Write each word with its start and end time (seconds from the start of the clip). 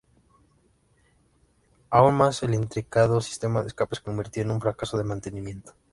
Aún 1.91 2.15
más, 2.15 2.41
el 2.41 2.55
intrincado 2.55 3.21
sistema 3.21 3.61
de 3.61 3.67
escape 3.67 3.97
se 3.97 4.01
convirtió 4.01 4.41
en 4.41 4.49
un 4.49 4.59
fracaso 4.59 4.97
de 4.97 5.03
mantenimiento. 5.03 5.75